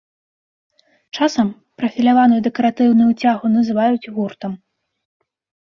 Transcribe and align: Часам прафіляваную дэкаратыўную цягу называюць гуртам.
Часам 1.19 1.51
прафіляваную 1.81 2.41
дэкаратыўную 2.47 3.11
цягу 3.21 3.45
называюць 3.57 4.09
гуртам. 4.17 4.51